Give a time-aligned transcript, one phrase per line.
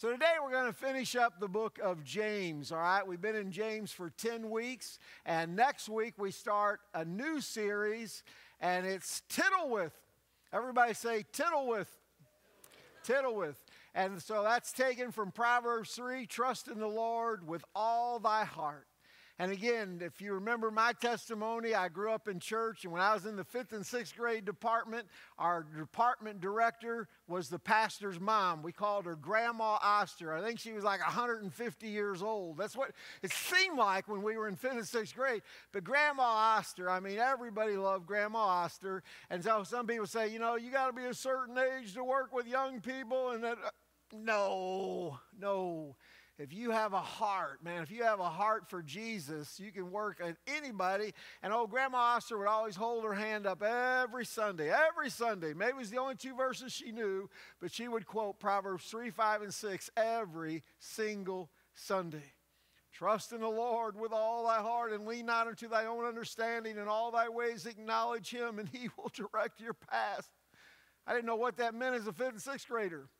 [0.00, 3.06] So today we're going to finish up the book of James, all right?
[3.06, 8.22] We've been in James for 10 weeks, and next week we start a new series,
[8.62, 9.92] and it's Tittlewith.
[10.54, 11.90] Everybody say Tittlewith.
[13.04, 13.62] Tittlewith.
[13.94, 18.86] And so that's taken from Proverbs 3 Trust in the Lord with all thy heart.
[19.40, 23.14] And again, if you remember my testimony, I grew up in church, and when I
[23.14, 25.08] was in the fifth and sixth grade department,
[25.38, 28.62] our department director was the pastor's mom.
[28.62, 30.34] We called her Grandma Oster.
[30.34, 32.58] I think she was like 150 years old.
[32.58, 32.90] That's what
[33.22, 35.40] it seemed like when we were in fifth and sixth grade.
[35.72, 39.02] But Grandma Oster, I mean, everybody loved Grandma Oster.
[39.30, 42.04] And so some people say, you know, you got to be a certain age to
[42.04, 43.56] work with young people, and that.
[43.56, 43.70] Uh,
[44.12, 45.94] no, no
[46.40, 49.90] if you have a heart, man, if you have a heart for Jesus, you can
[49.90, 51.12] work at anybody.
[51.42, 55.52] And old Grandma Oster would always hold her hand up every Sunday, every Sunday.
[55.52, 57.28] Maybe it was the only two verses she knew,
[57.60, 62.32] but she would quote Proverbs 3, 5, and 6 every single Sunday.
[62.90, 66.78] Trust in the Lord with all thy heart and lean not unto thy own understanding.
[66.78, 70.26] In all thy ways acknowledge him, and he will direct your path.
[71.06, 73.10] I didn't know what that meant as a fifth and sixth grader.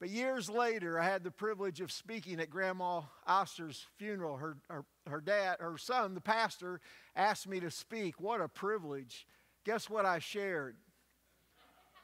[0.00, 4.38] But years later, I had the privilege of speaking at Grandma Oster's funeral.
[4.38, 6.80] Her, her, her dad, her son, the pastor,
[7.14, 8.18] asked me to speak.
[8.18, 9.26] What a privilege.
[9.64, 10.76] Guess what I shared?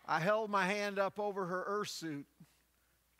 [0.07, 2.27] I held my hand up over her earth suit,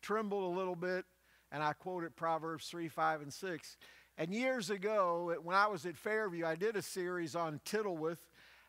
[0.03, 1.05] trembled a little bit,
[1.51, 3.77] and I quoted Proverbs 3, 5, and 6.
[4.19, 8.21] And years ago, when I was at Fairview, I did a series on Tittlewith,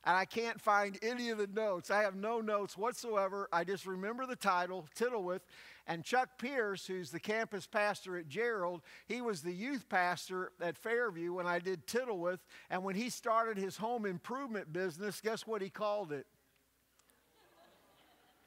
[0.04, 1.90] and I can't find any of the notes.
[1.90, 3.48] I have no notes whatsoever.
[3.52, 5.42] I just remember the title, Tittlewith,
[5.88, 10.76] and Chuck Pierce, who's the campus pastor at Gerald, he was the youth pastor at
[10.76, 12.40] Fairview when I did Tittlewith.
[12.68, 16.26] And when he started his home improvement business, guess what he called it?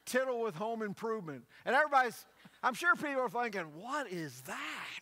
[0.05, 1.43] Tittlewith Home Improvement.
[1.65, 2.25] And everybody's,
[2.61, 5.01] I'm sure people are thinking, what is that?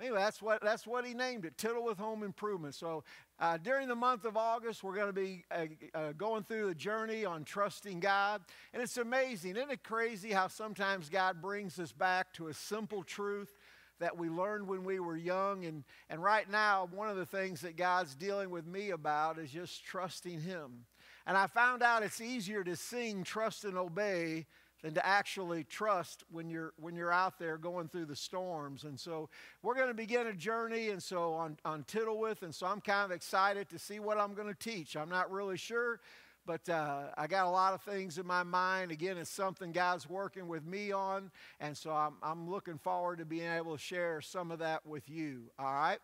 [0.00, 2.74] Anyway, that's what, that's what he named it, Tittlewith Home Improvement.
[2.74, 3.04] So
[3.40, 6.74] uh, during the month of August, we're going to be uh, uh, going through the
[6.74, 8.40] journey on trusting God.
[8.72, 9.56] And it's amazing.
[9.56, 13.56] Isn't it crazy how sometimes God brings us back to a simple truth
[14.00, 15.66] that we learned when we were young?
[15.66, 19.50] And, and right now, one of the things that God's dealing with me about is
[19.50, 20.84] just trusting Him.
[21.24, 24.46] And I found out it's easier to sing Trust and Obey
[24.82, 28.84] than to actually trust when you're when you're out there going through the storms.
[28.84, 29.28] And so
[29.62, 33.04] we're going to begin a journey and so on on Tittlewith and so I'm kind
[33.04, 34.96] of excited to see what I'm going to teach.
[34.96, 36.00] I'm not really sure,
[36.46, 38.90] but uh, I got a lot of things in my mind.
[38.90, 43.24] Again, it's something God's working with me on, and so I'm I'm looking forward to
[43.24, 45.50] being able to share some of that with you.
[45.58, 45.98] All right.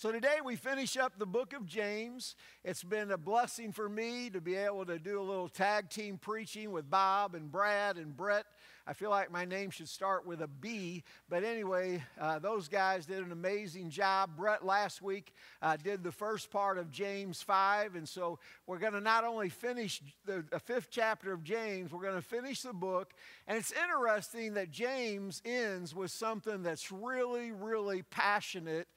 [0.00, 2.34] So today we finish up the book of James.
[2.64, 6.16] It's been a blessing for me to be able to do a little tag team
[6.16, 8.46] preaching with Bob and Brad and Brett.
[8.86, 13.04] I feel like my name should start with a B, but anyway, uh, those guys
[13.04, 14.38] did an amazing job.
[14.38, 18.94] Brett last week uh, did the first part of James 5, and so we're going
[18.94, 22.72] to not only finish the, the fifth chapter of James, we're going to finish the
[22.72, 23.12] book.
[23.46, 28.88] And it's interesting that James ends with something that's really, really passionate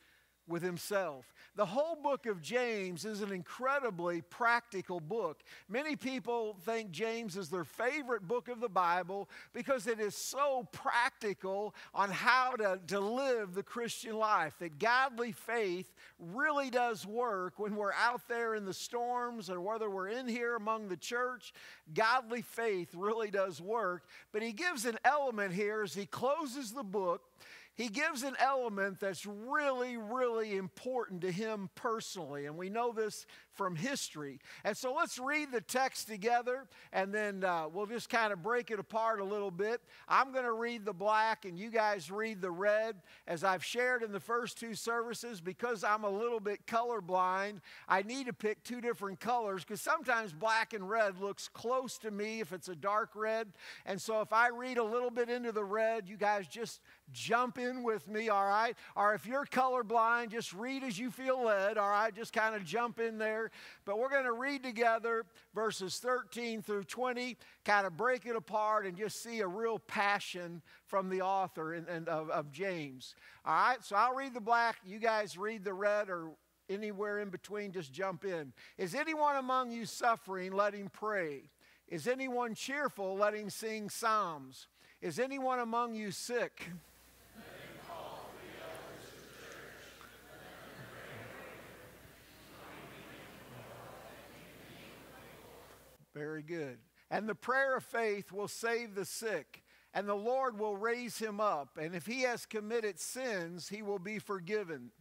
[0.47, 1.33] with himself.
[1.55, 5.43] The whole book of James is an incredibly practical book.
[5.69, 10.67] Many people think James is their favorite book of the Bible because it is so
[10.71, 14.55] practical on how to, to live the Christian life.
[14.59, 19.89] That godly faith really does work when we're out there in the storms or whether
[19.89, 21.53] we're in here among the church.
[21.93, 24.05] Godly faith really does work.
[24.31, 27.21] But he gives an element here as he closes the book
[27.75, 32.45] he gives an element that's really, really important to him personally.
[32.45, 34.39] And we know this from history.
[34.63, 38.71] And so let's read the text together and then uh, we'll just kind of break
[38.71, 39.81] it apart a little bit.
[40.07, 42.95] I'm going to read the black and you guys read the red.
[43.27, 48.01] As I've shared in the first two services, because I'm a little bit colorblind, I
[48.01, 52.39] need to pick two different colors because sometimes black and red looks close to me
[52.39, 53.47] if it's a dark red.
[53.85, 57.57] And so if I read a little bit into the red, you guys just jump
[57.57, 58.75] in with me, all right?
[58.95, 62.13] Or if you're colorblind, just read as you feel led, all right?
[62.13, 63.42] Just kind of jump in there
[63.85, 68.85] But we're going to read together verses 13 through 20, kind of break it apart
[68.85, 73.15] and just see a real passion from the author and, in, of, of James.
[73.45, 76.31] All right, so I'll read the black, you guys read the red or
[76.69, 78.53] anywhere in between, just jump in.
[78.77, 80.53] Is anyone among you suffering?
[80.53, 81.49] Let him pray.
[81.87, 83.15] Is anyone cheerful?
[83.15, 84.67] Let him sing psalms.
[85.01, 86.69] Is anyone among you sick?
[96.13, 96.77] Very good.
[97.09, 99.63] And the prayer of faith will save the sick,
[99.93, 101.77] and the Lord will raise him up.
[101.77, 104.91] And if he has committed sins, he will be forgiven.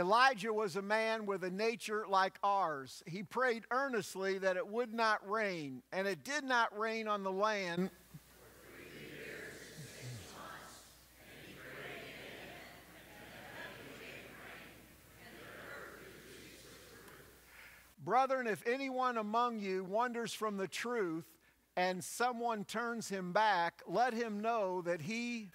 [0.00, 3.02] Elijah was a man with a nature like ours.
[3.06, 7.30] He prayed earnestly that it would not rain, and it did not rain on the
[7.30, 7.90] land.
[18.02, 21.26] Brethren, if anyone among you wanders from the truth
[21.76, 25.50] and someone turns him back, let him know that he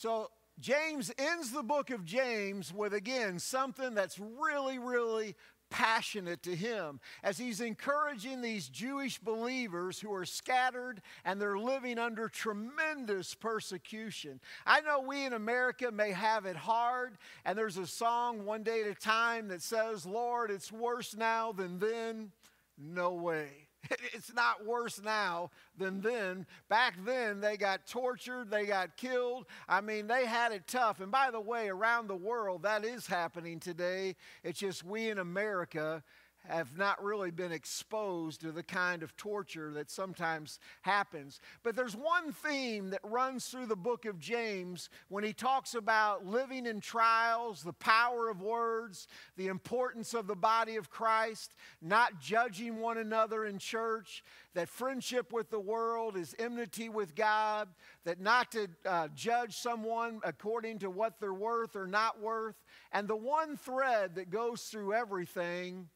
[0.00, 5.36] So James ends the book of James with, again, something that's really, really
[5.68, 11.98] passionate to him as he's encouraging these Jewish believers who are scattered and they're living
[11.98, 14.40] under tremendous persecution.
[14.64, 18.80] I know we in America may have it hard, and there's a song, One Day
[18.80, 22.32] at a Time, that says, Lord, it's worse now than then.
[22.78, 23.68] No way.
[24.12, 26.46] It's not worse now than then.
[26.68, 29.46] Back then, they got tortured, they got killed.
[29.68, 31.00] I mean, they had it tough.
[31.00, 34.16] And by the way, around the world, that is happening today.
[34.44, 36.02] It's just we in America
[36.48, 41.40] have not really been exposed to the kind of torture that sometimes happens.
[41.62, 46.26] But there's one theme that runs through the book of James when he talks about
[46.26, 49.06] living in trials, the power of words,
[49.36, 55.32] the importance of the body of Christ, not judging one another in church, that friendship
[55.32, 57.68] with the world is enmity with God,
[58.04, 62.56] that not to uh, judge someone according to what they're worth or not worth.
[62.92, 65.88] And the one thread that goes through everything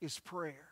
[0.00, 0.68] is prayer.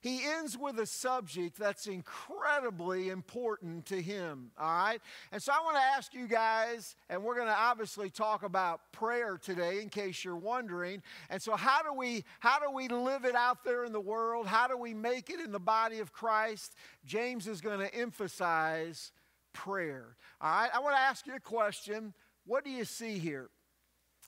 [0.00, 5.00] He ends with a subject that's incredibly important to him, all right?
[5.32, 8.92] And so I want to ask you guys, and we're going to obviously talk about
[8.92, 11.02] prayer today in case you're wondering.
[11.30, 14.46] And so how do we how do we live it out there in the world?
[14.46, 16.76] How do we make it in the body of Christ?
[17.04, 19.10] James is going to emphasize
[19.52, 20.16] prayer.
[20.40, 20.70] All right?
[20.72, 22.14] I want to ask you a question.
[22.46, 23.50] What do you see here?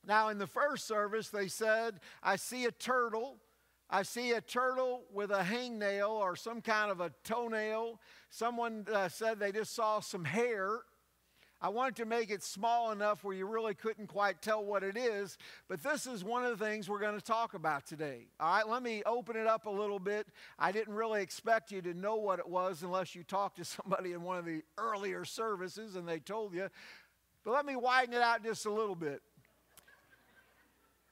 [0.05, 3.37] Now in the first service they said, I see a turtle
[3.93, 7.99] I see a turtle with a hangnail or some kind of a toenail.
[8.31, 10.83] Someone uh, said they just saw some hair.
[11.61, 14.97] I wanted to make it small enough where you really couldn't quite tell what it
[14.97, 15.37] is,
[15.69, 18.29] but this is one of the things we're going to talk about today.
[18.39, 20.29] All right, let me open it up a little bit.
[20.59, 24.13] I didn't really expect you to know what it was unless you talked to somebody
[24.13, 26.69] in one of the earlier services and they told you.
[27.45, 29.21] But let me widen it out just a little bit.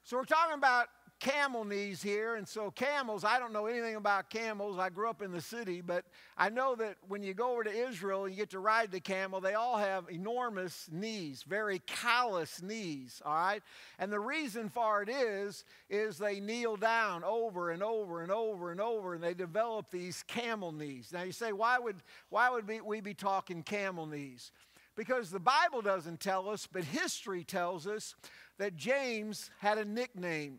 [0.05, 0.87] So, we're talking about
[1.21, 2.37] camel knees here.
[2.37, 4.79] And so, camels, I don't know anything about camels.
[4.79, 6.05] I grew up in the city, but
[6.37, 9.01] I know that when you go over to Israel and you get to ride the
[9.01, 13.63] camel, they all have enormous knees, very callous knees, all right?
[13.99, 18.71] And the reason for it is, is they kneel down over and over and over
[18.71, 21.11] and over, and they develop these camel knees.
[21.13, 21.97] Now, you say, why would,
[22.31, 24.53] why would we be talking camel knees?
[24.97, 28.17] Because the Bible doesn't tell us, but history tells us
[28.59, 30.59] that James had a nickname.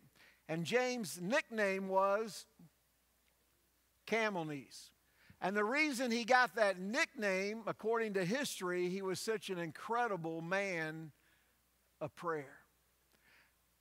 [0.50, 2.48] And James' nickname was
[4.08, 4.90] Camel Knees.
[5.40, 10.42] And the reason he got that nickname, according to history, he was such an incredible
[10.42, 11.12] man
[12.02, 12.58] of prayer.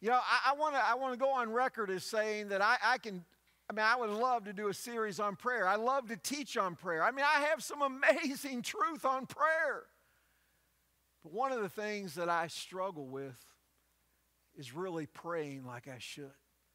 [0.03, 3.25] You know, I, I want to go on record as saying that I, I can,
[3.69, 5.67] I mean, I would love to do a series on prayer.
[5.67, 7.03] I love to teach on prayer.
[7.03, 7.81] I mean, I have some
[8.13, 9.85] amazing truth on prayer.
[11.23, 13.43] But one of the things that I struggle with
[14.55, 16.31] is really praying like I should.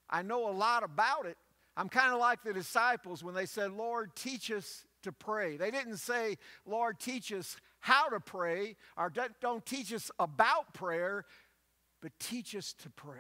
[0.09, 1.37] I know a lot about it.
[1.75, 5.57] I'm kind of like the disciples when they said, Lord, teach us to pray.
[5.57, 11.25] They didn't say, Lord, teach us how to pray, or don't teach us about prayer,
[12.01, 13.19] but teach us to pray.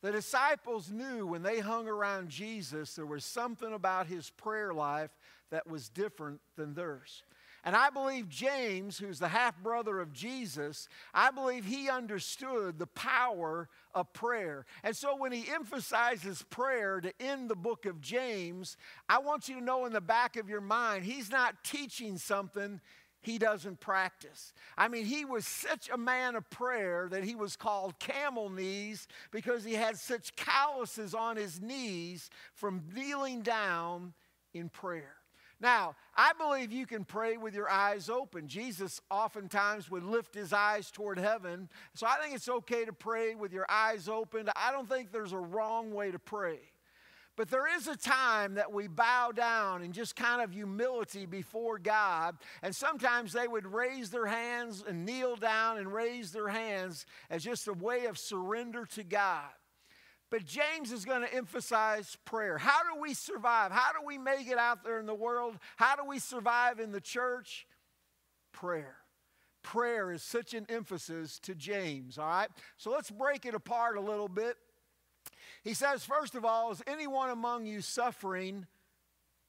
[0.00, 5.10] The disciples knew when they hung around Jesus, there was something about his prayer life
[5.50, 7.22] that was different than theirs.
[7.64, 12.88] And I believe James, who's the half brother of Jesus, I believe he understood the
[12.88, 14.66] power of prayer.
[14.82, 18.76] And so when he emphasizes prayer to end the book of James,
[19.08, 22.80] I want you to know in the back of your mind, he's not teaching something
[23.20, 24.52] he doesn't practice.
[24.76, 29.06] I mean, he was such a man of prayer that he was called camel knees
[29.30, 34.14] because he had such calluses on his knees from kneeling down
[34.52, 35.21] in prayer.
[35.62, 38.48] Now, I believe you can pray with your eyes open.
[38.48, 41.68] Jesus oftentimes would lift his eyes toward heaven.
[41.94, 44.50] So I think it's okay to pray with your eyes open.
[44.56, 46.58] I don't think there's a wrong way to pray.
[47.36, 51.78] But there is a time that we bow down in just kind of humility before
[51.78, 52.36] God.
[52.62, 57.44] And sometimes they would raise their hands and kneel down and raise their hands as
[57.44, 59.48] just a way of surrender to God.
[60.32, 62.56] But James is going to emphasize prayer.
[62.56, 63.70] How do we survive?
[63.70, 65.58] How do we make it out there in the world?
[65.76, 67.66] How do we survive in the church?
[68.50, 68.96] Prayer.
[69.62, 72.48] Prayer is such an emphasis to James, all right?
[72.78, 74.56] So let's break it apart a little bit.
[75.62, 78.66] He says, first of all, is anyone among you suffering?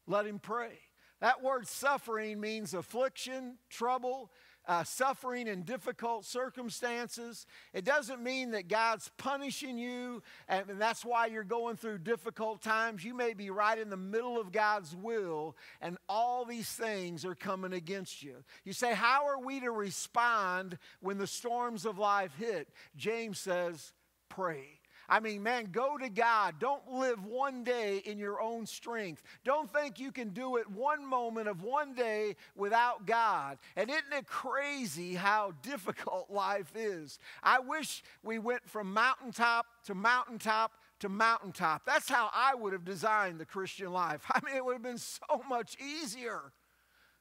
[0.05, 0.79] Let him pray.
[1.21, 4.31] That word suffering means affliction, trouble,
[4.67, 7.45] uh, suffering in difficult circumstances.
[7.73, 12.61] It doesn't mean that God's punishing you and, and that's why you're going through difficult
[12.61, 13.03] times.
[13.03, 17.35] You may be right in the middle of God's will and all these things are
[17.35, 18.35] coming against you.
[18.63, 22.69] You say, How are we to respond when the storms of life hit?
[22.95, 23.93] James says,
[24.29, 24.79] Pray.
[25.09, 26.55] I mean, man, go to God.
[26.59, 29.23] Don't live one day in your own strength.
[29.43, 33.57] Don't think you can do it one moment of one day without God.
[33.75, 37.19] And isn't it crazy how difficult life is?
[37.41, 41.85] I wish we went from mountaintop to mountaintop to mountaintop.
[41.85, 44.25] That's how I would have designed the Christian life.
[44.31, 46.53] I mean, it would have been so much easier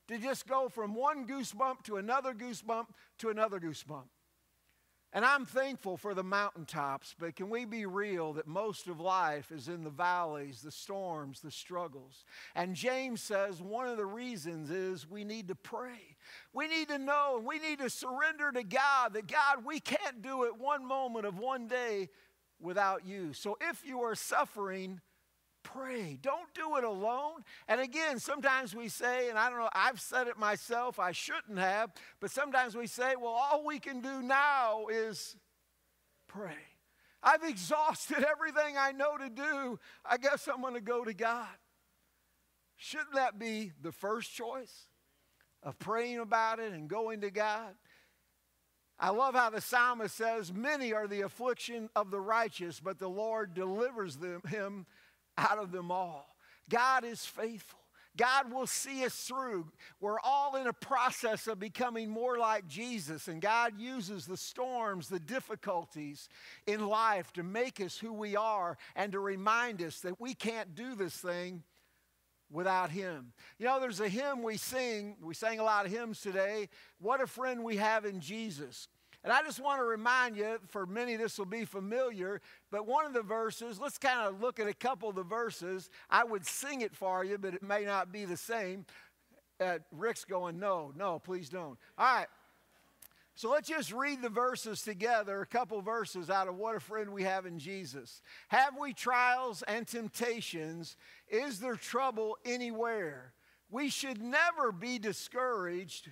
[0.09, 2.87] to just go from one goosebump to another goosebump
[3.19, 4.05] to another goosebump.
[5.15, 9.53] And I'm thankful for the mountaintops, but can we be real that most of life
[9.53, 12.25] is in the valleys, the storms, the struggles?
[12.55, 16.17] And James says one of the reasons is we need to pray.
[16.55, 20.23] We need to know and we need to surrender to God that God, we can't
[20.23, 22.09] do it one moment of one day
[22.59, 23.35] without you.
[23.35, 25.03] So if you are suffering,
[25.63, 26.19] pray.
[26.21, 27.45] Don't do it alone.
[27.69, 31.59] And again, sometimes we say, and I don't know, I've said it myself, I shouldn't
[31.59, 31.91] have,
[32.21, 35.37] but sometimes we say, well, all we can do now is
[36.29, 36.57] pray.
[37.23, 39.79] I've exhausted everything I know to do.
[40.05, 41.47] I guess I'm going to go to God.
[42.77, 44.89] Shouldn't that be the first choice
[45.63, 47.75] of praying about it and going to God?
[48.99, 53.09] I love how the psalmist says, Many are the affliction of the righteous, but the
[53.09, 54.87] Lord delivers them, him
[55.39, 56.27] out of them all.
[56.69, 57.79] God is faithful.
[58.17, 59.67] God will see us through.
[60.01, 65.09] We're all in a process of becoming more like Jesus, and God uses the storms,
[65.09, 66.29] the difficulties
[66.67, 70.75] in life to make us who we are and to remind us that we can't
[70.75, 71.63] do this thing
[72.51, 73.33] without Him.
[73.59, 76.69] You know, there's a hymn we sing, we sang a lot of hymns today.
[77.01, 78.89] What a friend we have in Jesus.
[79.25, 83.07] And I just want to remind you, for many this will be familiar, but one
[83.07, 85.91] of the verses, let's kind of look at a couple of the verses.
[86.11, 88.85] I would sing it for you, but it may not be the same.
[89.61, 91.79] Uh, Rick's going, no, no, please don't.
[91.97, 92.27] All right.
[93.35, 97.11] So let's just read the verses together, a couple verses out of What a Friend
[97.13, 98.21] We Have in Jesus.
[98.49, 100.97] Have we trials and temptations?
[101.29, 103.33] Is there trouble anywhere?
[103.71, 106.11] We should never be discouraged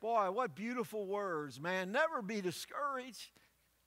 [0.00, 1.90] Boy, what beautiful words, man.
[1.90, 3.30] Never be discouraged.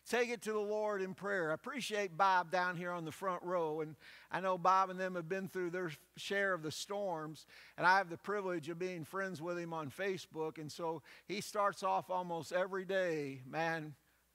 [0.10, 1.51] Take it to the Lord in prayer.
[1.51, 3.82] I appreciate Bob down here on the front row.
[3.82, 3.96] And
[4.32, 7.46] I know Bob and them have been through their share of the storms.
[7.77, 10.58] And I have the privilege of being friends with him on Facebook.
[10.58, 13.94] And so he starts off almost every day, man,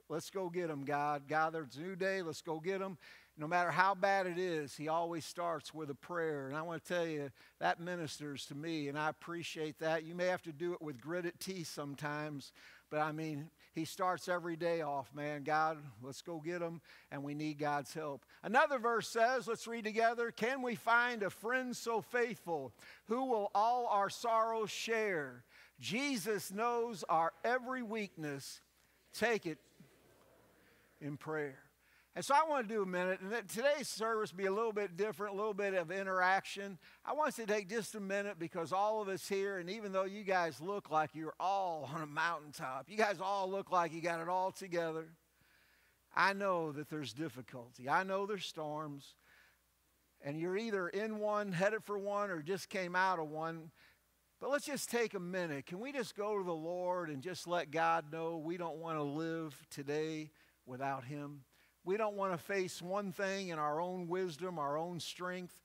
[0.09, 1.23] let's go get them, God.
[1.27, 2.21] God, there's a new day.
[2.21, 2.97] Let's go get them
[3.37, 6.47] no matter how bad it is, he always starts with a prayer.
[6.47, 7.29] And I want to tell you,
[7.59, 10.03] that ministers to me, and I appreciate that.
[10.03, 12.51] You may have to do it with gritted teeth sometimes,
[12.89, 15.43] but I mean, he starts every day off, man.
[15.43, 18.25] God, let's go get him, and we need God's help.
[18.41, 22.73] Another verse says, let's read together Can we find a friend so faithful
[23.05, 25.43] who will all our sorrows share?
[25.79, 28.61] Jesus knows our every weakness.
[29.13, 29.59] Take it
[30.99, 31.66] in prayer.
[32.17, 34.97] And so I want to do a minute, and today's service be a little bit
[34.97, 36.79] different, a little bit of interaction.
[37.05, 40.05] I want to take just a minute because all of us here, and even though
[40.05, 44.01] you guys look like you're all on a mountaintop, you guys all look like you
[44.01, 45.09] got it all together.
[46.15, 47.87] I know that there's difficulty.
[47.87, 49.13] I know there's storms,
[50.19, 53.69] and you're either in one, headed for one, or just came out of one.
[54.41, 55.67] But let's just take a minute.
[55.67, 58.97] Can we just go to the Lord and just let God know we don't want
[58.97, 60.31] to live today
[60.65, 61.43] without Him?
[61.87, 65.57] We don't want to face one thing in our own wisdom, our own strength,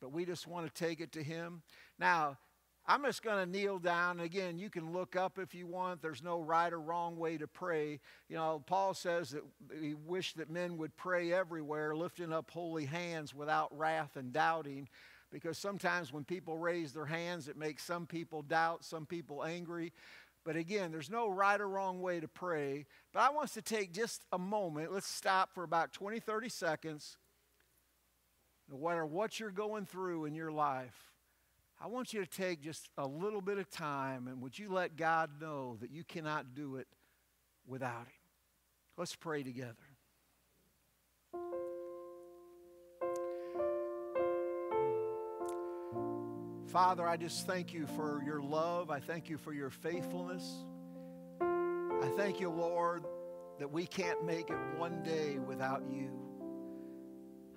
[0.00, 1.60] but we just want to take it to Him.
[1.98, 2.38] Now,
[2.86, 4.20] I'm just going to kneel down.
[4.20, 6.00] Again, you can look up if you want.
[6.00, 8.00] There's no right or wrong way to pray.
[8.30, 9.42] You know, Paul says that
[9.78, 14.88] he wished that men would pray everywhere, lifting up holy hands without wrath and doubting.
[15.30, 19.92] Because sometimes when people raise their hands, it makes some people doubt, some people angry.
[20.44, 22.86] But again, there's no right or wrong way to pray.
[23.12, 24.92] But I want us to take just a moment.
[24.92, 27.16] Let's stop for about 20, 30 seconds.
[28.70, 31.12] no matter what you're going through in your life,
[31.80, 34.96] I want you to take just a little bit of time and would you let
[34.96, 36.86] God know that you cannot do it
[37.66, 38.22] without Him?
[38.96, 39.91] Let's pray together.
[46.72, 48.90] Father, I just thank you for your love.
[48.90, 50.64] I thank you for your faithfulness.
[51.38, 53.04] I thank you, Lord,
[53.58, 56.10] that we can't make it one day without you.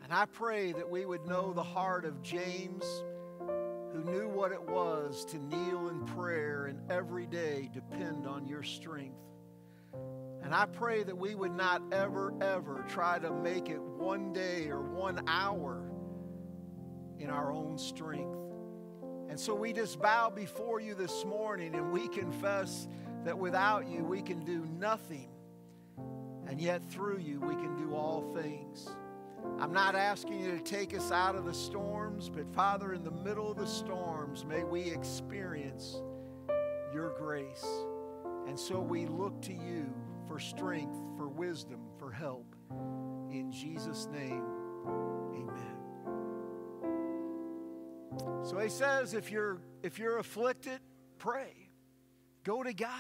[0.04, 2.84] And I pray that we would know the heart of James,
[3.94, 8.64] who knew what it was to kneel in prayer and every day depend on your
[8.64, 9.24] strength.
[10.44, 14.68] And I pray that we would not ever, ever try to make it one day
[14.68, 15.90] or one hour
[17.18, 18.45] in our own strength.
[19.30, 22.88] And so we just bow before you this morning and we confess
[23.24, 25.30] that without you we can do nothing.
[26.48, 28.88] And yet through you we can do all things.
[29.60, 33.12] I'm not asking you to take us out of the storms, but Father, in the
[33.12, 36.02] middle of the storms, may we experience
[36.94, 37.66] your grace.
[38.48, 39.94] And so we look to you
[40.28, 42.56] for strength, for wisdom, for help.
[43.32, 44.44] In Jesus' name,
[45.34, 45.75] amen.
[48.46, 50.80] So he says, if you're, if you're afflicted,
[51.18, 51.52] pray.
[52.44, 52.92] Go to God.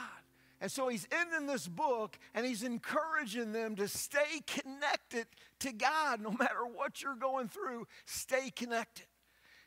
[0.60, 5.28] And so he's ending this book and he's encouraging them to stay connected
[5.60, 7.86] to God no matter what you're going through.
[8.06, 9.06] Stay connected.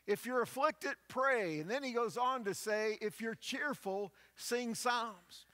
[0.05, 1.61] If you're afflicted, pray.
[1.61, 5.45] And then he goes on to say, if you're cheerful, sing psalms.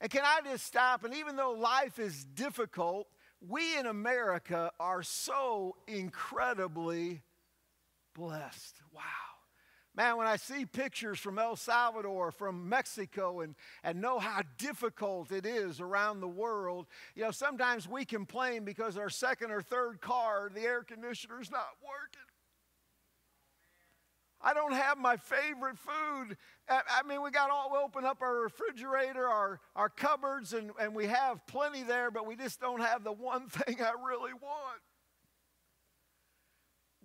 [0.00, 1.02] And can I just stop?
[1.02, 3.08] And even though life is difficult,
[3.40, 7.22] we in America are so incredibly
[8.14, 8.76] blessed.
[8.94, 9.02] Wow.
[9.98, 15.32] Man, when I see pictures from El Salvador, from Mexico, and, and know how difficult
[15.32, 20.00] it is around the world, you know, sometimes we complain because our second or third
[20.00, 22.22] car, the air conditioner's not working.
[24.40, 26.36] I don't have my favorite food.
[26.68, 30.94] I mean, we got all, we open up our refrigerator, our, our cupboards, and, and
[30.94, 34.80] we have plenty there, but we just don't have the one thing I really want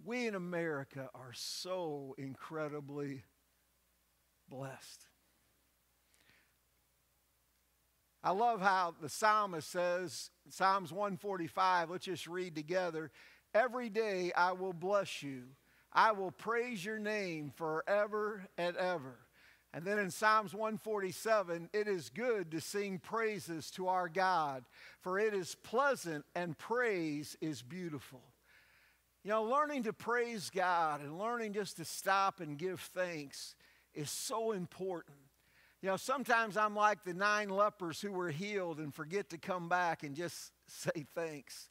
[0.06, 3.24] we in America are so incredibly
[4.50, 5.06] blessed.
[8.24, 13.12] I love how the psalmist says, Psalms 145, let's just read together.
[13.54, 15.44] Every day I will bless you.
[15.92, 19.20] I will praise your name forever and ever.
[19.74, 24.64] And then in Psalms 147, it is good to sing praises to our God,
[25.02, 28.22] for it is pleasant and praise is beautiful.
[29.24, 33.56] You know, learning to praise God and learning just to stop and give thanks
[33.94, 35.18] is so important.
[35.82, 39.70] You know, sometimes I'm like the nine lepers who were healed and forget to come
[39.70, 41.70] back and just say thanks.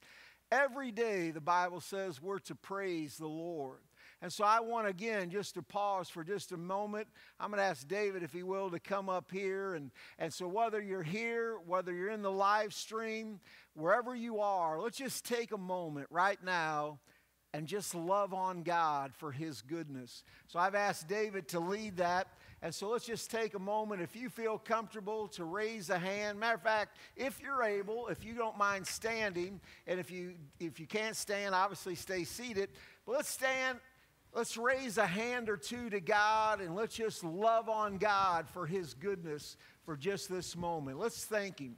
[0.50, 3.80] Every day, the Bible says we're to praise the Lord.
[4.22, 7.08] And so I want again just to pause for just a moment.
[7.38, 9.74] I'm going to ask David, if he will, to come up here.
[9.74, 13.40] And, and so whether you're here, whether you're in the live stream,
[13.74, 16.98] wherever you are, let's just take a moment right now
[17.54, 20.24] and just love on God for His goodness.
[20.48, 22.28] So I've asked David to lead that.
[22.62, 24.02] And so let's just take a moment.
[24.02, 28.24] If you feel comfortable to raise a hand, matter of fact, if you're able, if
[28.24, 32.70] you don't mind standing, and if you if you can't stand, obviously stay seated.
[33.04, 33.78] But let's stand.
[34.32, 38.64] Let's raise a hand or two to God and let's just love on God for
[38.64, 40.98] His goodness for just this moment.
[40.98, 41.76] Let's thank Him.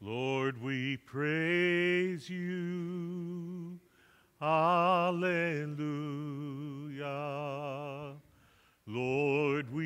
[0.00, 3.80] Lord, we praise you.
[4.42, 5.78] Hallelujah.
[8.88, 9.81] Lord, we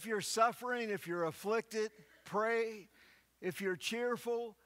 [0.00, 1.90] if you're suffering, if you're afflicted,
[2.24, 2.88] pray.
[3.42, 4.56] If you're cheerful,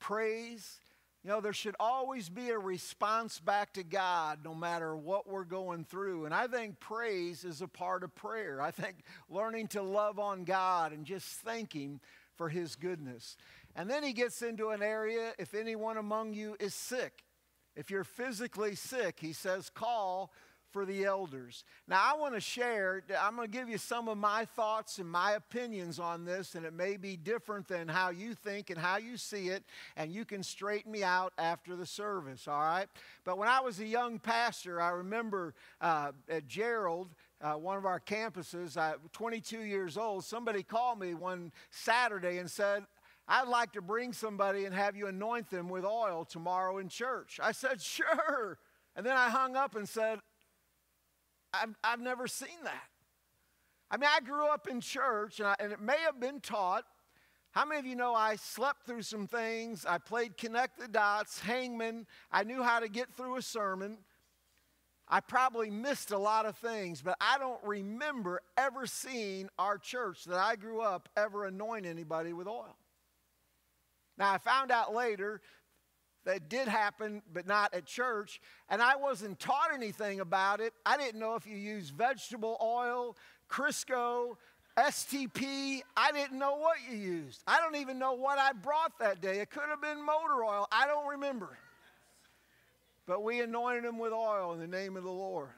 [0.00, 0.80] praise.
[1.22, 5.44] You know, there should always be a response back to God no matter what we're
[5.44, 6.24] going through.
[6.24, 8.60] And I think praise is a part of prayer.
[8.60, 12.00] I think learning to love on God and just thanking
[12.34, 13.36] for his goodness.
[13.76, 17.22] And then he gets into an area if anyone among you is sick.
[17.76, 20.32] If you're physically sick, he says, call
[20.72, 21.64] for the elders.
[21.86, 25.08] Now, I want to share, I'm going to give you some of my thoughts and
[25.08, 28.96] my opinions on this, and it may be different than how you think and how
[28.96, 29.64] you see it,
[29.96, 32.86] and you can straighten me out after the service, all right?
[33.24, 37.84] But when I was a young pastor, I remember uh, at Gerald, uh, one of
[37.84, 42.84] our campuses, uh, 22 years old, somebody called me one Saturday and said,
[43.28, 47.38] I'd like to bring somebody and have you anoint them with oil tomorrow in church.
[47.42, 48.58] I said, Sure.
[48.94, 50.18] And then I hung up and said,
[51.52, 52.88] I've, I've never seen that.
[53.90, 56.84] I mean, I grew up in church and, I, and it may have been taught.
[57.50, 59.84] How many of you know I slept through some things?
[59.84, 62.06] I played connect the dots, hangman.
[62.30, 63.98] I knew how to get through a sermon.
[65.06, 70.24] I probably missed a lot of things, but I don't remember ever seeing our church
[70.24, 72.76] that I grew up ever anoint anybody with oil.
[74.16, 75.42] Now, I found out later
[76.24, 78.40] that did happen, but not at church.
[78.68, 80.72] And I wasn't taught anything about it.
[80.86, 83.16] I didn't know if you use vegetable oil,
[83.50, 84.36] Crisco,
[84.76, 85.82] STP.
[85.96, 87.42] I didn't know what you used.
[87.46, 89.40] I don't even know what I brought that day.
[89.40, 90.66] It could have been motor oil.
[90.72, 91.50] I don't remember.
[93.06, 95.50] But we anointed him with oil in the name of the Lord.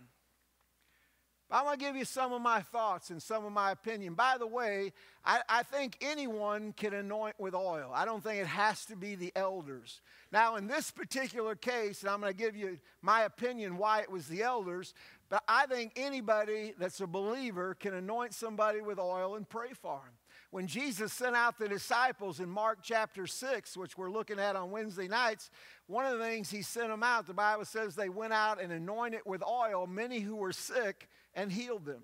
[1.50, 4.14] I want to give you some of my thoughts and some of my opinion.
[4.14, 4.92] By the way,
[5.24, 7.90] I, I, think anyone can anoint with oil.
[7.94, 10.00] I don't think it has to be the elders.
[10.32, 14.10] Now, in this particular case, and I'm going to give you my opinion why it
[14.10, 14.94] was the elders,
[15.28, 20.00] but I think anybody that's a believer can anoint somebody with oil and pray for
[20.04, 20.14] them.
[20.50, 24.70] When Jesus sent out the disciples in Mark chapter 6, which we're looking at on
[24.70, 25.50] Wednesday nights,
[25.88, 28.72] one of the things he sent them out, the Bible says they went out and
[28.72, 32.02] anointed with oil many who were sick and healed them.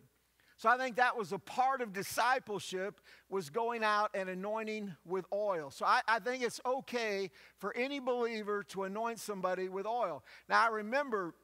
[0.57, 5.25] So I think that was a part of discipleship was going out and anointing with
[5.33, 5.71] oil.
[5.71, 10.23] So I, I, think it's okay for any believer to anoint somebody with oil.
[10.51, 11.35] Now I remember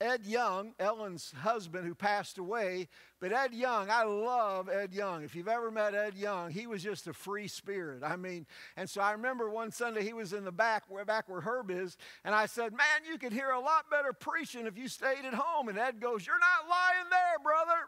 [0.00, 2.88] Ed Young, Ellen's husband who passed away,
[3.20, 5.22] but Ed Young, I love Ed Young.
[5.24, 8.02] If you've ever met Ed Young, he was just a free spirit.
[8.02, 8.46] I mean,
[8.78, 11.70] and so I remember one Sunday he was in the back, where back where Herb
[11.70, 15.26] is, and I said, Man, you could hear a lot better preaching if you stayed
[15.26, 15.68] at home.
[15.68, 17.80] And Ed goes, You're not lying there, brother.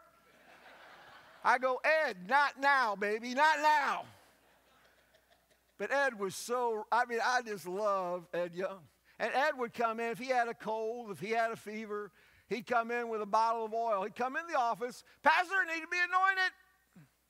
[1.43, 4.03] I go, Ed, not now, baby, not now.
[5.79, 8.79] But Ed was so, I mean, I just love Ed Young.
[9.19, 12.11] And Ed would come in if he had a cold, if he had a fever,
[12.49, 14.03] he'd come in with a bottle of oil.
[14.03, 16.51] He'd come in the office, Pastor, need to be anointed,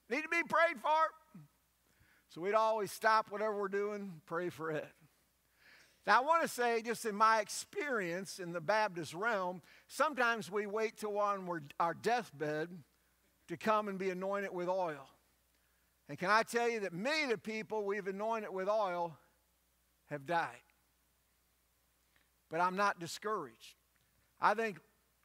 [0.10, 0.90] need to be prayed for.
[2.30, 4.88] So we'd always stop whatever we're doing, pray for Ed.
[6.08, 10.66] Now, I want to say, just in my experience in the Baptist realm, sometimes we
[10.66, 12.70] wait till on our deathbed
[13.48, 15.10] to come and be anointed with oil.
[16.10, 19.18] And can I tell you that many of the people we've anointed with oil
[20.10, 20.50] have died.
[22.54, 23.74] But I'm not discouraged.
[24.40, 24.78] I think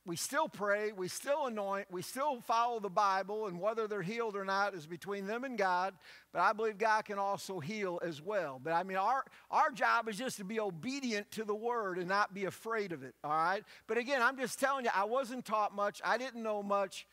[0.06, 4.34] we still pray, we still anoint, we still follow the Bible, and whether they're healed
[4.34, 5.92] or not is between them and God.
[6.32, 8.58] But I believe God can also heal as well.
[8.64, 12.08] But I mean, our, our job is just to be obedient to the word and
[12.08, 13.62] not be afraid of it, all right?
[13.86, 17.06] But again, I'm just telling you, I wasn't taught much, I didn't know much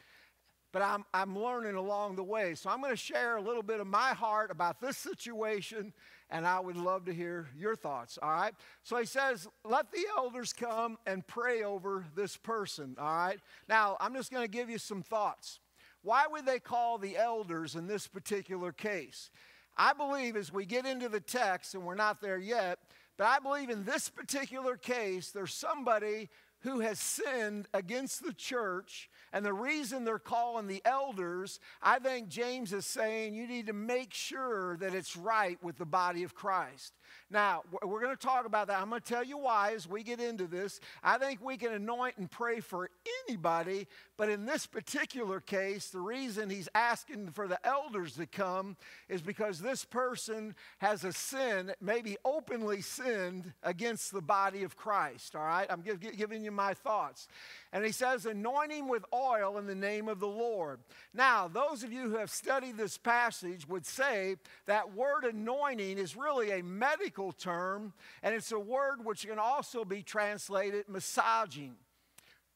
[0.75, 2.53] but I'm, I'm learning along the way.
[2.53, 5.93] So I'm going to share a little bit of my heart about this situation,
[6.29, 8.53] and I would love to hear your thoughts, all right?
[8.83, 13.39] So he says, Let the elders come and pray over this person, all right?
[13.69, 15.59] Now, I'm just going to give you some thoughts.
[16.01, 19.31] Why would they call the elders in this particular case?
[19.77, 22.79] I believe as we get into the text, and we're not there yet,
[23.17, 26.29] but I believe in this particular case, there's somebody
[26.65, 32.27] who has sinned against the church and the reason they're calling the elders, I think
[32.27, 36.35] James is saying you need to make sure that it's right with the body of
[36.35, 36.93] Christ.
[37.29, 38.81] Now, we're going to talk about that.
[38.81, 40.79] I'm going to tell you why as we get into this.
[41.03, 42.89] I think we can anoint and pray for
[43.27, 48.77] anybody, but in this particular case, the reason he's asking for the elders to come
[49.09, 55.35] is because this person has a sin, maybe openly sinned against the body of Christ.
[55.35, 55.67] All right?
[55.69, 57.27] I'm giving you my thoughts.
[57.75, 60.79] And he says, anointing with oil in the name of the Lord.
[61.13, 66.15] Now, those of you who have studied this passage would say that word anointing is
[66.15, 67.91] really a medical term,
[68.23, 71.75] and it's a word which can also be translated massaging.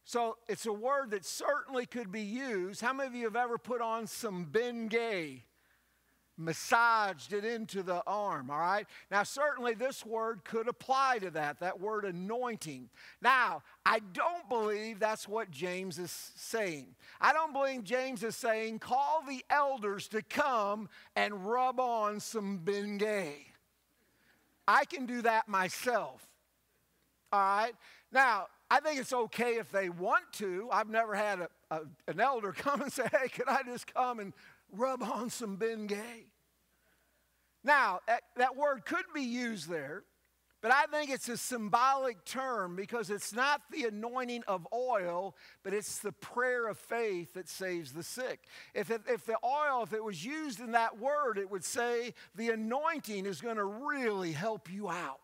[0.06, 2.80] So it's a word that certainly could be used.
[2.80, 5.42] How many of you have ever put on some Bengay?
[6.40, 8.88] Massaged it into the arm, all right?
[9.12, 12.90] Now, certainly this word could apply to that, that word anointing.
[13.22, 16.96] Now, I don't believe that's what James is saying.
[17.20, 22.60] I don't believe James is saying, call the elders to come and rub on some
[22.60, 23.34] Bengay.
[24.68, 26.26] I can do that myself,
[27.34, 27.74] all right?
[28.12, 30.70] Now, I think it's okay if they want to.
[30.72, 34.20] I've never had a, a, an elder come and say, hey, can I just come
[34.20, 34.34] and
[34.72, 36.26] rub on some Bengay?
[37.64, 40.04] Now, that, that word could be used there,
[40.62, 45.74] but I think it's a symbolic term because it's not the anointing of oil, but
[45.74, 48.42] it's the prayer of faith that saves the sick.
[48.74, 52.14] If, it, if the oil, if it was used in that word, it would say
[52.36, 55.20] the anointing is going to really help you out.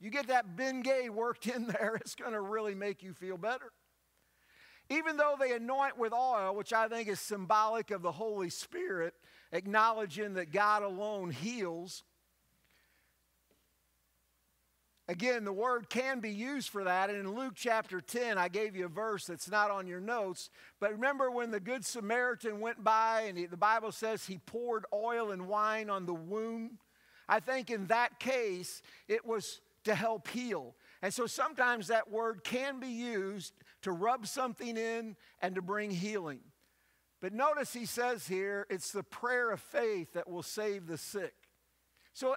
[0.00, 3.70] You get that Bengay worked in there, it's going to really make you feel better.
[4.90, 9.14] Even though they anoint with oil, which I think is symbolic of the Holy Spirit,
[9.52, 12.02] acknowledging that God alone heals.
[15.06, 17.10] Again, the word can be used for that.
[17.10, 20.50] And in Luke chapter 10, I gave you a verse that's not on your notes.
[20.80, 24.84] But remember when the Good Samaritan went by and he, the Bible says he poured
[24.92, 26.78] oil and wine on the wound?
[27.28, 30.74] I think in that case, it was to help heal.
[31.02, 33.52] And so sometimes that word can be used
[33.84, 36.40] to rub something in and to bring healing.
[37.20, 41.34] But notice he says here, it's the prayer of faith that will save the sick.
[42.12, 42.36] So,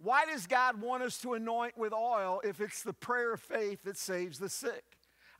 [0.00, 3.82] why does God want us to anoint with oil if it's the prayer of faith
[3.84, 4.84] that saves the sick?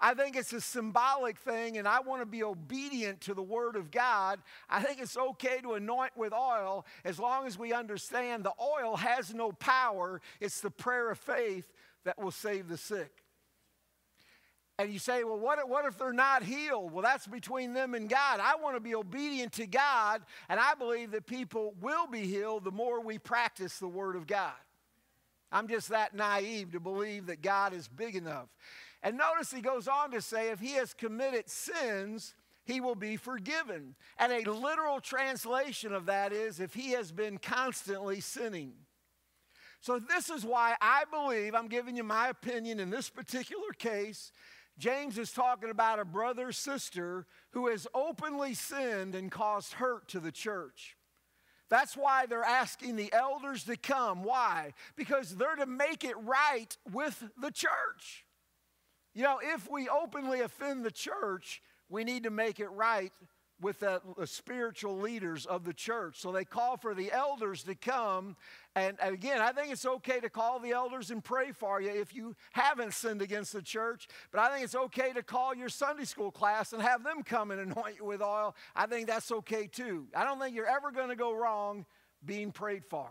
[0.01, 3.77] I think it's a symbolic thing, and I want to be obedient to the Word
[3.77, 4.41] of God.
[4.69, 8.97] I think it's okay to anoint with oil as long as we understand the oil
[8.97, 10.21] has no power.
[10.41, 11.73] It's the prayer of faith
[12.05, 13.25] that will save the sick.
[14.81, 16.93] And you say, well, what, what if they're not healed?
[16.93, 18.39] Well, that's between them and God.
[18.41, 22.63] I want to be obedient to God, and I believe that people will be healed
[22.63, 24.53] the more we practice the Word of God.
[25.51, 28.49] I'm just that naive to believe that God is big enough.
[29.03, 33.17] And notice he goes on to say, if he has committed sins, he will be
[33.17, 33.97] forgiven.
[34.17, 38.75] And a literal translation of that is, if he has been constantly sinning.
[39.81, 44.33] So, this is why I believe, I'm giving you my opinion in this particular case,
[44.79, 50.21] James is talking about a brother sister who has openly sinned and caused hurt to
[50.21, 50.97] the church.
[51.69, 54.23] That's why they're asking the elders to come.
[54.23, 54.73] Why?
[54.97, 58.25] Because they're to make it right with the church.
[59.15, 63.13] You know, if we openly offend the church, we need to make it right
[63.61, 66.21] with the, spiritual leaders of the church.
[66.21, 68.37] So they call for the elders to come.
[68.75, 72.15] And, again, I think it's okay to call the elders and pray for you if
[72.15, 74.07] you haven't sinned against the church.
[74.31, 77.51] But I think it's okay to call your Sunday school class and have them come
[77.51, 78.55] and anoint you with oil.
[78.77, 80.07] I think that's okay too.
[80.15, 81.87] I don't think you're ever going to go wrong
[82.25, 83.09] being prayed for.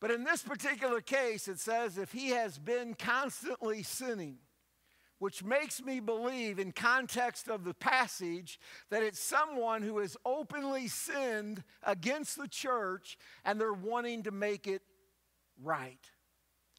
[0.00, 4.38] But in this particular case, it says if he has been constantly sinning,
[5.24, 8.60] which makes me believe, in context of the passage,
[8.90, 14.66] that it's someone who has openly sinned against the church and they're wanting to make
[14.66, 14.82] it
[15.62, 16.10] right.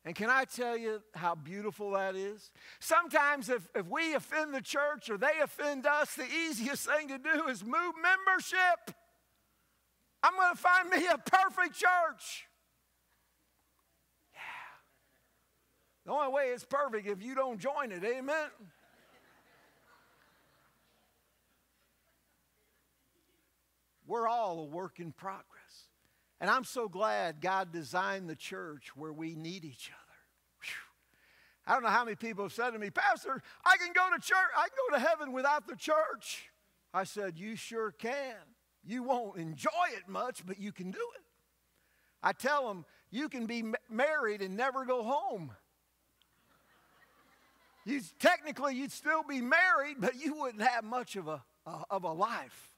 [0.06, 2.52] And can I tell you how beautiful that is?
[2.80, 7.18] Sometimes, if, if we offend the church or they offend us, the easiest thing to
[7.18, 8.96] do is move membership.
[10.22, 12.46] I'm going to find me a perfect church.
[16.06, 18.04] The only way it's perfect if you don't join it.
[18.04, 18.50] Amen.
[24.08, 25.46] We're all a work in progress.
[26.40, 30.18] And I'm so glad God designed the church where we need each other.
[30.62, 30.74] Whew.
[31.66, 34.22] I don't know how many people have said to me, Pastor, I can go to
[34.22, 36.52] church, I can go to heaven without the church.
[36.94, 38.36] I said, You sure can.
[38.84, 41.24] You won't enjoy it much, but you can do it.
[42.22, 45.52] I tell them, You can be married and never go home.
[47.86, 52.04] You, technically, you'd still be married, but you wouldn't have much of a, uh, of
[52.04, 52.72] a life.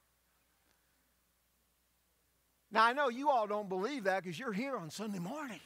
[2.71, 5.61] Now, I know you all don't believe that because you're here on Sunday morning.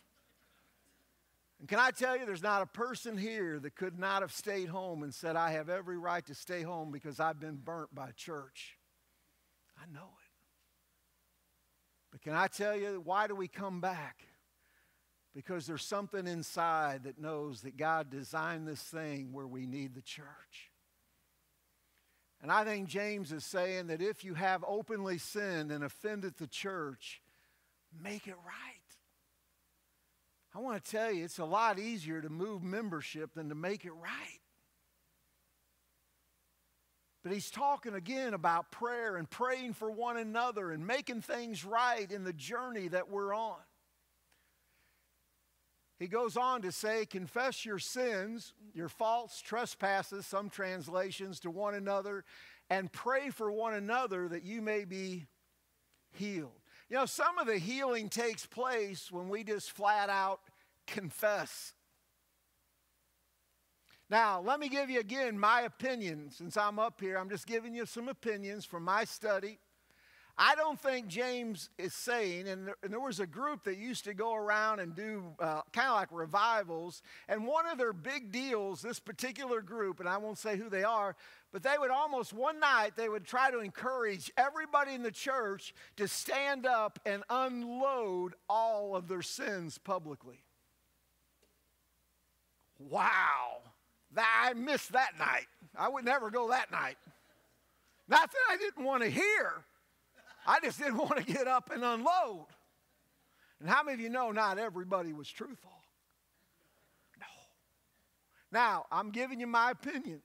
[1.59, 4.69] And can I tell you, there's not a person here that could not have stayed
[4.69, 8.11] home and said, I have every right to stay home because I've been burnt by
[8.15, 8.77] church.
[9.77, 10.31] I know it.
[12.11, 14.23] But can I tell you, why do we come back?
[15.33, 20.01] Because there's something inside that knows that God designed this thing where we need the
[20.01, 20.71] church.
[22.41, 26.47] And I think James is saying that if you have openly sinned and offended the
[26.47, 27.21] church,
[28.01, 28.81] make it right.
[30.53, 33.85] I want to tell you, it's a lot easier to move membership than to make
[33.85, 34.39] it right.
[37.23, 42.11] But he's talking again about prayer and praying for one another and making things right
[42.11, 43.59] in the journey that we're on.
[46.01, 51.75] He goes on to say, Confess your sins, your faults, trespasses, some translations, to one
[51.75, 52.25] another,
[52.71, 55.27] and pray for one another that you may be
[56.11, 56.59] healed.
[56.89, 60.39] You know, some of the healing takes place when we just flat out
[60.87, 61.73] confess.
[64.09, 66.31] Now, let me give you again my opinion.
[66.31, 69.59] Since I'm up here, I'm just giving you some opinions from my study.
[70.37, 74.05] I don't think James is saying, and there, and there was a group that used
[74.05, 78.31] to go around and do uh, kind of like revivals, and one of their big
[78.31, 81.15] deals, this particular group, and I won't say who they are,
[81.51, 85.73] but they would almost one night, they would try to encourage everybody in the church
[85.97, 90.43] to stand up and unload all of their sins publicly.
[92.79, 93.61] Wow.
[94.17, 95.47] I missed that night.
[95.77, 96.97] I would never go that night.
[98.07, 99.63] Not that I didn't want to hear,
[100.45, 102.47] I just didn't want to get up and unload.
[103.59, 105.71] And how many of you know not everybody was truthful?
[107.19, 107.25] No.
[108.51, 110.21] Now, I'm giving you my opinion.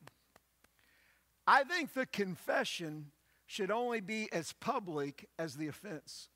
[1.46, 3.12] I think the confession
[3.46, 6.28] should only be as public as the offense.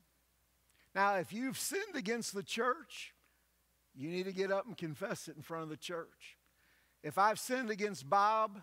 [0.94, 3.14] Now, if you've sinned against the church,
[3.94, 6.36] you need to get up and confess it in front of the church.
[7.02, 8.60] If I've sinned against Bob,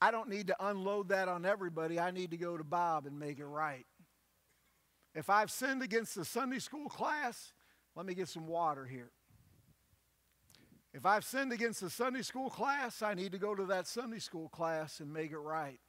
[0.00, 2.00] I don't need to unload that on everybody.
[2.00, 3.86] I need to go to Bob and make it right.
[5.16, 7.54] If I've sinned against the Sunday school class,
[7.94, 9.10] let me get some water here.
[10.92, 14.18] If I've sinned against the Sunday school class, I need to go to that Sunday
[14.18, 15.80] school class and make it right.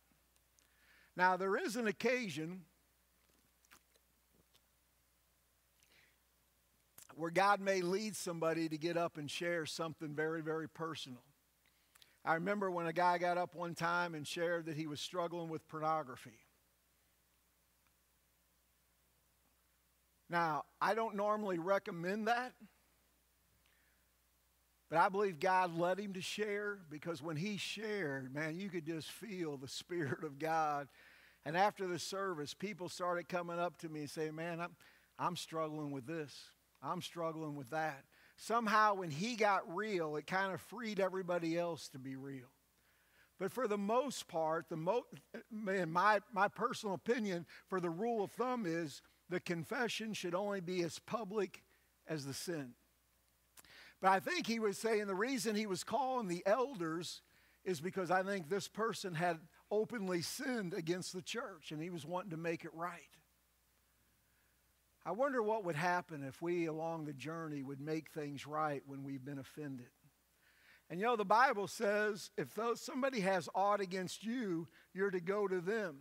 [1.18, 2.62] Now, there is an occasion
[7.16, 11.24] where God may lead somebody to get up and share something very, very personal.
[12.24, 15.50] I remember when a guy got up one time and shared that he was struggling
[15.50, 16.40] with pornography.
[20.30, 22.54] Now, I don't normally recommend that,
[24.90, 28.86] but I believe God led him to share because when he shared, man, you could
[28.86, 30.88] just feel the Spirit of God.
[31.46, 34.76] And after the service, people started coming up to me and saying, Man, I'm,
[35.18, 36.34] I'm struggling with this,
[36.82, 38.04] I'm struggling with that.
[38.36, 42.52] Somehow, when he got real, it kind of freed everybody else to be real.
[43.40, 45.06] But for the most part, the mo-
[45.52, 50.62] man, my, my personal opinion for the rule of thumb is the confession should only
[50.62, 51.64] be as public
[52.08, 52.74] as the sin.
[54.02, 57.22] But I think he was saying the reason he was calling the elders
[57.66, 62.06] is because I think this person had openly sinned against the church and he was
[62.06, 63.02] wanting to make it right.
[65.06, 69.04] I wonder what would happen if we, along the journey, would make things right when
[69.04, 69.88] we've been offended.
[70.90, 75.20] And you know, the Bible says if those, somebody has aught against you, you're to
[75.20, 75.96] go to them.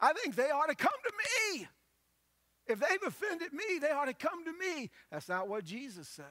[0.00, 1.68] I think they ought to come to me.
[2.68, 4.90] If they've offended me, they ought to come to me.
[5.10, 6.26] That's not what Jesus said.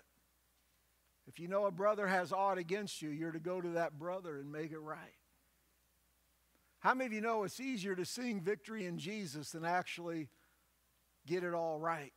[1.28, 4.40] If you know a brother has aught against you, you're to go to that brother
[4.40, 4.98] and make it right.
[6.80, 10.30] How many of you know it's easier to sing victory in Jesus than actually
[11.26, 12.14] get it all right?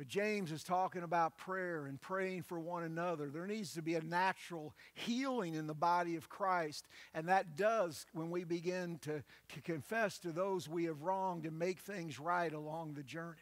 [0.00, 3.28] But James is talking about prayer and praying for one another.
[3.28, 6.86] There needs to be a natural healing in the body of Christ.
[7.12, 11.58] And that does when we begin to, to confess to those we have wronged and
[11.58, 13.36] make things right along the journey.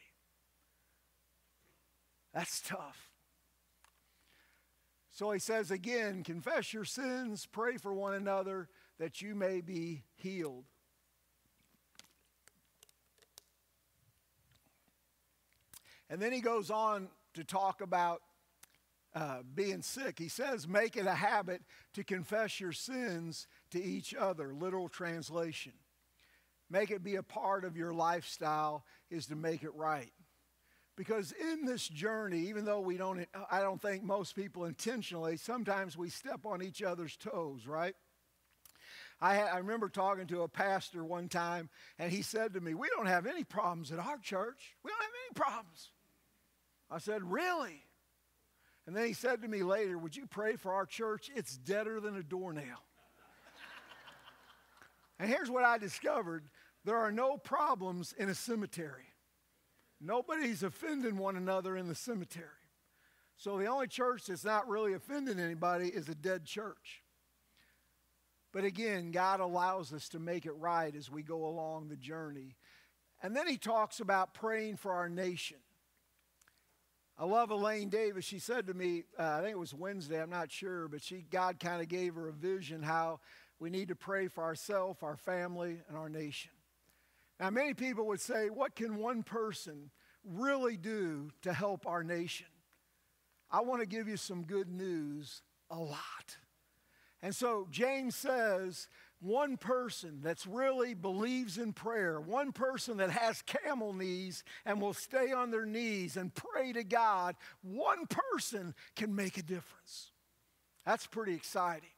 [2.35, 3.13] That's tough.
[5.13, 8.69] So he says again confess your sins, pray for one another
[8.99, 10.65] that you may be healed.
[16.11, 18.23] And then he goes on to talk about
[19.15, 20.19] uh, being sick.
[20.19, 21.63] He says, make it a habit
[21.95, 24.53] to confess your sins to each other.
[24.55, 25.73] Literal translation.
[26.71, 30.13] Make it be a part of your lifestyle is to make it right.
[30.97, 35.97] Because in this journey, even though we don't, I don't think most people intentionally, sometimes
[35.97, 37.95] we step on each other's toes, right?
[39.21, 42.75] I, had, I remember talking to a pastor one time, and he said to me,
[42.75, 44.77] We don't have any problems at our church.
[44.85, 45.91] We don't have any problems.
[46.91, 47.83] I said, Really?
[48.87, 51.31] And then he said to me later, Would you pray for our church?
[51.35, 52.85] It's deader than a doornail.
[55.19, 56.45] and here's what I discovered
[56.85, 59.05] there are no problems in a cemetery.
[60.01, 62.47] Nobody's offending one another in the cemetery.
[63.37, 67.03] So the only church that's not really offending anybody is a dead church.
[68.53, 72.57] But again, God allows us to make it right as we go along the journey.
[73.23, 75.59] And then he talks about praying for our nation.
[77.21, 78.25] I love Elaine Davis.
[78.25, 81.25] She said to me, uh, I think it was Wednesday, I'm not sure, but she
[81.31, 83.19] God kind of gave her a vision how
[83.59, 86.53] we need to pray for ourselves, our family, and our nation.
[87.41, 89.91] Now, many people would say, What can one person
[90.25, 92.47] really do to help our nation?
[93.51, 96.37] I want to give you some good news a lot.
[97.21, 98.87] And so James says
[99.21, 104.95] one person that's really believes in prayer, one person that has camel knees and will
[104.95, 110.13] stay on their knees and pray to God, one person can make a difference.
[110.87, 111.91] That's pretty exciting.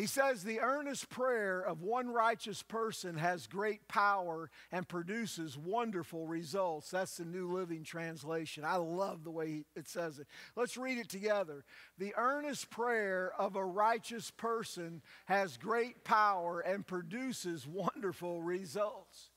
[0.00, 6.26] He says the earnest prayer of one righteous person has great power and produces wonderful
[6.26, 6.90] results.
[6.90, 8.64] That's the New Living Translation.
[8.64, 10.26] I love the way it says it.
[10.56, 11.66] Let's read it together.
[11.98, 19.28] The earnest prayer of a righteous person has great power and produces wonderful results.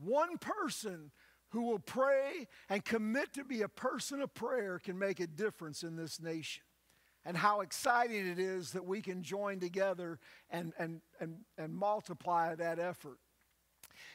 [0.00, 1.10] One person
[1.48, 5.82] who will pray and commit to be a person of prayer can make a difference
[5.82, 6.62] in this nation
[7.28, 10.18] and how exciting it is that we can join together
[10.48, 13.18] and, and, and, and multiply that effort.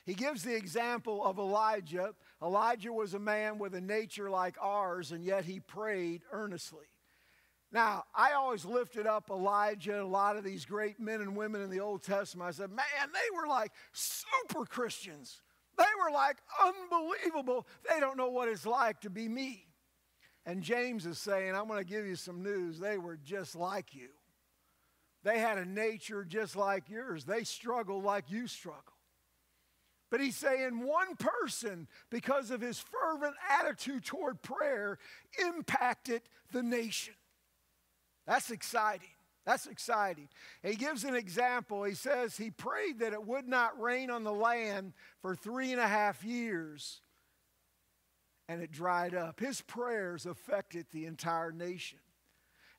[0.04, 2.16] He gives the example of Elijah.
[2.42, 6.88] Elijah was a man with a nature like ours, and yet he prayed earnestly.
[7.72, 11.62] Now, I always lifted up Elijah and a lot of these great men and women
[11.62, 12.48] in the Old Testament.
[12.48, 15.44] I said, man, they were like super Christians.
[15.78, 17.68] They were like unbelievable.
[17.88, 19.68] They don't know what it's like to be me.
[20.46, 22.80] And James is saying, I'm going to give you some news.
[22.80, 24.10] They were just like you.
[25.24, 27.24] They had a nature just like yours.
[27.24, 28.82] They struggled like you struggle.
[30.12, 35.00] But he's saying one person, because of his fervent attitude toward prayer,
[35.42, 36.22] impacted
[36.52, 37.16] the nation.
[38.28, 39.08] That's exciting.
[39.46, 40.30] That's exciting.
[40.62, 41.84] He gives an example.
[41.84, 45.82] He says he prayed that it would not rain on the land for three and
[45.82, 47.02] a half years
[48.48, 49.40] and it dried up.
[49.40, 52.00] His prayers affected the entire nation.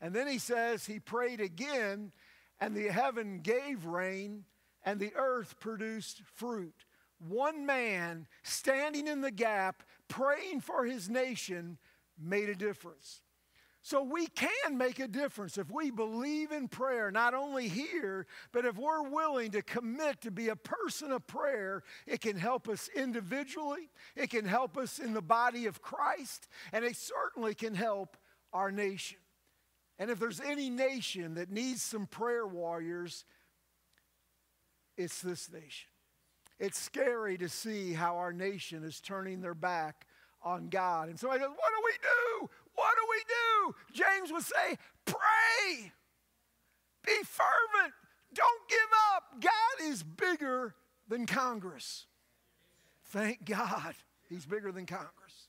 [0.01, 2.13] And then he says he prayed again,
[2.61, 4.45] and the heaven gave rain,
[4.85, 6.85] and the earth produced fruit.
[7.19, 11.79] One man standing in the gap, praying for his nation,
[12.19, 13.23] made a difference.
[13.85, 18.65] So we can make a difference if we believe in prayer, not only here, but
[18.65, 22.89] if we're willing to commit to be a person of prayer, it can help us
[22.97, 28.17] individually, it can help us in the body of Christ, and it certainly can help
[28.55, 29.19] our nation.
[29.99, 33.27] And if there's any nation that needs some prayer warriors,
[34.97, 35.91] it's this nation.
[36.59, 40.07] It's scary to see how our nation is turning their back
[40.43, 41.11] on God.
[41.11, 42.51] And so I go, what do we do?
[42.75, 44.05] What do we do?
[44.05, 45.93] James would say, pray,
[47.05, 47.95] be fervent,
[48.33, 48.79] don't give
[49.15, 49.41] up.
[49.41, 50.75] God is bigger
[51.09, 52.07] than Congress.
[53.07, 53.95] Thank God,
[54.29, 55.49] He's bigger than Congress.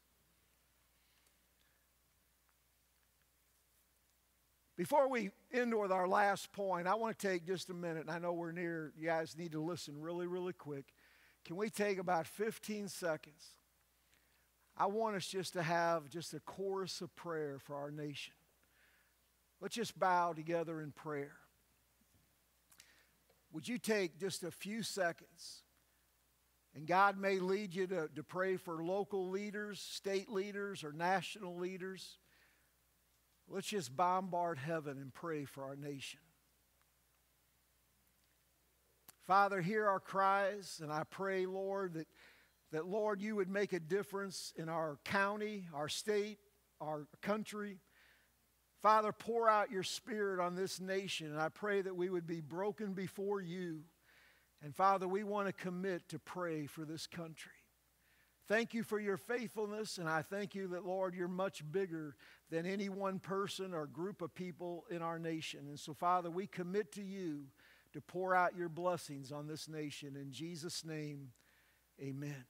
[4.78, 8.12] Before we end with our last point, I want to take just a minute, and
[8.12, 10.94] I know we're near, you guys need to listen really, really quick.
[11.46, 13.54] Can we take about 15 seconds?
[14.78, 18.34] I want us just to have just a chorus of prayer for our nation.
[19.62, 21.38] Let's just bow together in prayer.
[23.54, 25.64] Would you take just a few seconds?
[26.76, 31.56] And God may lead you to, to pray for local leaders, state leaders, or national
[31.56, 32.18] leaders.
[33.48, 36.20] Let's just bombard heaven and pray for our nation.
[39.26, 42.08] Father, hear our cries, and I pray, Lord, that
[42.72, 46.40] that, Lord, you would make a difference in our county, our state,
[46.82, 47.80] our country.
[48.82, 52.42] Father, pour out your spirit on this nation, and I pray that we would be
[52.42, 53.82] broken before you.
[54.62, 57.52] And Father, we want to commit to pray for this country.
[58.48, 62.16] Thank you for your faithfulness, and I thank you that, Lord, you're much bigger
[62.52, 65.62] than any one person or group of people in our nation.
[65.68, 67.46] And so, Father, we commit to you
[67.94, 70.16] to pour out your blessings on this nation.
[70.16, 71.30] In Jesus' name,
[72.00, 72.46] amen.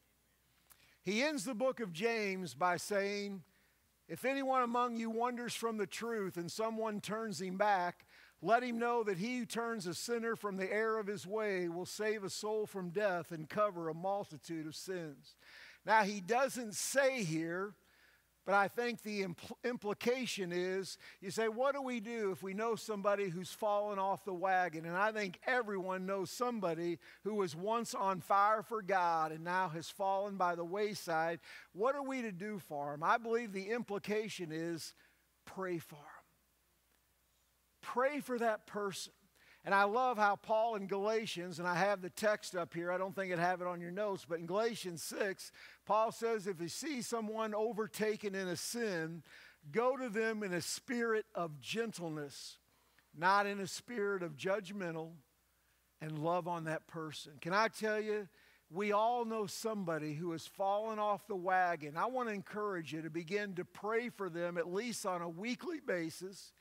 [1.06, 3.43] He ends the book of James by saying,
[4.10, 8.08] If anyone among you wanders from the truth and someone turns him back,
[8.41, 11.70] let him know that he who turns a sinner from the error of his way
[11.70, 15.36] will save a soul from death and cover a multitude of sins.
[15.86, 17.76] Now, he doesn't say here
[18.46, 22.54] but I think the impl- implication is you say, what do we do if we
[22.54, 24.86] know somebody who's fallen off the wagon?
[24.86, 29.70] And I think everyone knows somebody who was once on fire for God and now
[29.70, 31.39] has fallen by the wayside.
[31.74, 33.02] What are we to do for them?
[33.04, 34.93] I believe the implication is
[35.46, 36.04] pray for them.
[37.82, 39.14] Pray for that person.
[39.66, 42.99] And I love how Paul in Galatians, and I have the text up here, I
[42.99, 45.51] don't think I'd have it on your notes, but in Galatians 6,
[45.88, 49.24] Paul says, if you see someone overtaken in a sin,
[49.72, 52.59] go to them in a spirit of gentleness,
[53.18, 55.13] not in a spirit of judgmental,
[55.99, 57.32] and love on that person.
[57.41, 58.28] Can I tell you,
[58.70, 61.97] we all know somebody who has fallen off the wagon.
[61.97, 65.30] I want to encourage you to begin to pray for them at least on a
[65.30, 66.51] weekly basis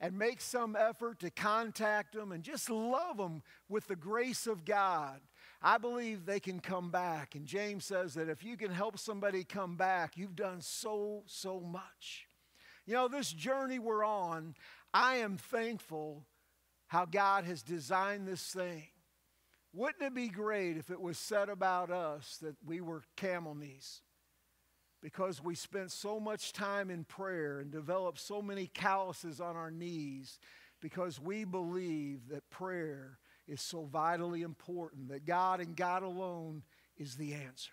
[0.00, 4.64] and make some effort to contact them and just love them with the grace of
[4.64, 5.20] God.
[5.60, 7.34] I believe they can come back.
[7.34, 11.60] And James says that if you can help somebody come back, you've done so, so
[11.60, 12.26] much.
[12.86, 14.54] You know, this journey we're on,
[14.94, 16.24] I am thankful
[16.86, 18.84] how God has designed this thing.
[19.74, 24.00] Wouldn't it be great if it was said about us that we were camel knees?
[25.00, 29.70] Because we spent so much time in prayer and developed so many calluses on our
[29.70, 30.38] knees
[30.80, 36.62] because we believe that prayer is so vitally important, that God and God alone
[36.96, 37.72] is the answer.